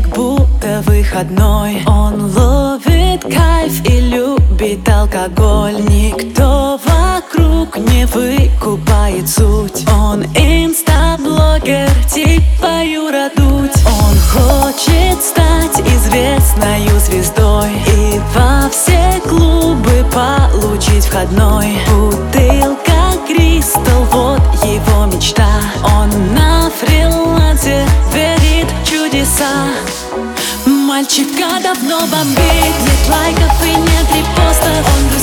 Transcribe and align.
как 0.00 0.08
будто 0.10 0.82
выходной. 0.86 1.82
Он 1.86 2.30
ловит 2.36 3.22
кайф 3.22 3.84
и 3.84 4.00
любит 4.00 4.88
алкоголь. 4.88 5.80
Никто 5.88 6.78
вокруг 6.84 7.76
не 7.78 8.06
выкупает 8.06 9.28
суть. 9.28 9.84
Он 9.90 10.22
инстаблогер 10.36 11.88
типа 12.12 12.84
Юра 12.84 13.30
Дудь. 13.36 13.72
Он 13.86 14.16
хочет 14.32 15.20
стать 15.22 15.80
известною 15.80 17.00
звездой 17.00 17.70
И 17.86 18.20
во 18.34 18.68
все 18.70 19.20
клубы 19.28 20.04
получить 20.12 21.06
входной. 21.06 21.76
Бутылка 21.88 23.18
Кристал, 23.26 24.04
вот 24.12 24.40
его 24.64 25.06
мечта. 25.06 25.48
Он 25.84 26.34
на 26.34 26.58
верит 26.70 26.87
чудеса 29.38 29.68
Мальчика 30.66 31.60
давно 31.62 32.00
бомбит 32.06 32.74
Нет 32.82 33.08
лайков 33.08 33.64
и 33.64 33.70
нет 33.70 34.06
репостов. 34.14 34.86
Он 34.96 35.17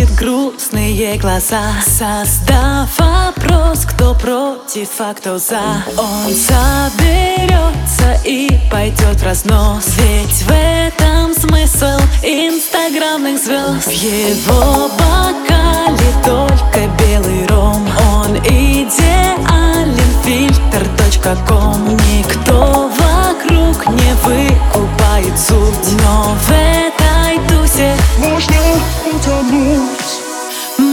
красит 0.00 0.16
грустные 0.16 1.18
глаза. 1.18 1.62
Создав 1.84 2.88
вопрос, 2.98 3.84
кто 3.84 4.14
против, 4.14 4.88
а 4.98 5.14
кто 5.14 5.38
за. 5.38 5.60
Он 5.96 6.32
соберется 6.34 8.20
и 8.24 8.50
пойдет 8.70 9.20
в 9.20 9.24
разнос. 9.24 9.94
Ведь 9.98 10.42
в 10.42 10.50
этом 10.50 11.34
смысл 11.34 12.00
инстаграмных 12.22 13.38
звезд 13.38 13.86
В 13.86 13.90
его 13.90 14.90
бокале 14.98 16.12
только 16.24 16.88
белый 16.98 17.46
ром. 17.46 17.86
Он 18.12 18.36
идеален, 18.38 19.96
фильтр.ком 20.24 21.96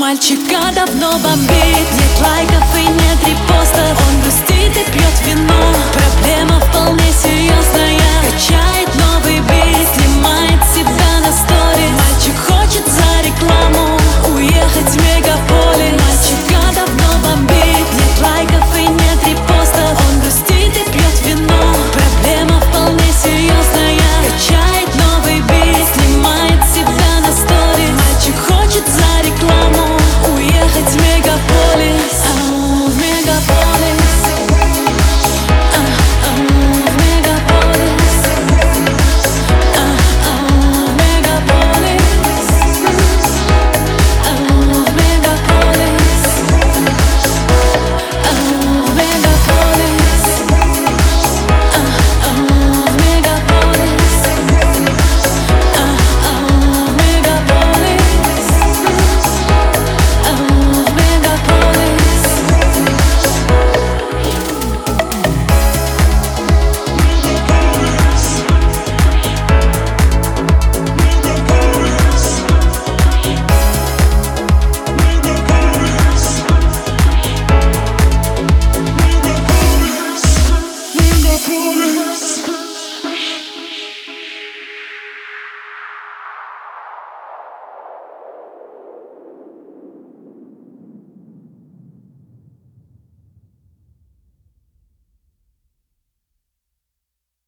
мальчика 0.00 0.72
давно 0.74 1.18
бомбит. 1.18 1.86
Нет 1.92 2.20
лайков 2.22 2.74
и 2.74 2.86
нет 2.86 3.18
репостов. 3.26 4.00
Он 4.08 4.20
грустит 4.22 4.74
и 4.74 4.90
пьет 4.90 5.26
вино. 5.26 5.74